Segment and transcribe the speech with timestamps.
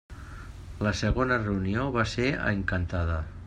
[0.87, 3.21] La segona reunió va ser a Encantada.